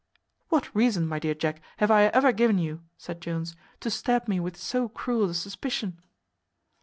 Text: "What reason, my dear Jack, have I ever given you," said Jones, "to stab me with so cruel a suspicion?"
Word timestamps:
"What 0.49 0.73
reason, 0.75 1.05
my 1.07 1.19
dear 1.19 1.35
Jack, 1.35 1.61
have 1.77 1.91
I 1.91 2.05
ever 2.05 2.31
given 2.31 2.57
you," 2.57 2.81
said 2.97 3.21
Jones, 3.21 3.55
"to 3.81 3.91
stab 3.91 4.27
me 4.27 4.39
with 4.39 4.57
so 4.57 4.89
cruel 4.89 5.29
a 5.29 5.35
suspicion?" 5.35 6.01